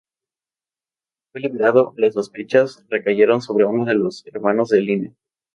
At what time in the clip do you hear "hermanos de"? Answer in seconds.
4.25-4.81